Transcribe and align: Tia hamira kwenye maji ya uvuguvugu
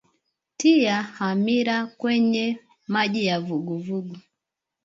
Tia 0.57 1.01
hamira 1.01 1.85
kwenye 1.85 2.59
maji 2.87 3.25
ya 3.25 3.39
uvuguvugu 3.39 4.17